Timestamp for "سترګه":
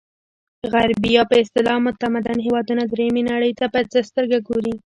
4.09-4.37